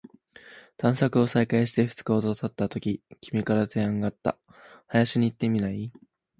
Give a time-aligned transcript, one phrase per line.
[0.77, 4.39] 探索を再開して二日ほど経ったとき、君から提案があった。
[4.89, 5.93] 「林に行ってみない？」